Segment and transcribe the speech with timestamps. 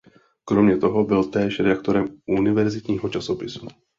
[0.45, 3.67] Kromě toho byl též redaktorem univerzitního časopisu.